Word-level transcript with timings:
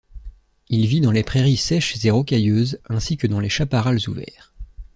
Il 0.69 0.87
vit 0.87 0.99
dans 0.99 1.11
les 1.11 1.21
prairies 1.21 1.57
sèches 1.57 2.03
et 2.03 2.09
rocailleuses 2.09 2.79
ainsi 2.89 3.17
que 3.17 3.27
dans 3.27 3.39
les 3.39 3.49
chaparrals 3.49 3.99
ouverts. 4.09 4.51